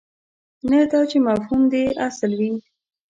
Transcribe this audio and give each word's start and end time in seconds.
نه 0.71 0.79
دا 0.91 1.01
چې 1.11 1.17
مفهوم 1.27 1.61
دې 1.71 1.83
اصل 2.07 2.31
وي. 2.39 2.53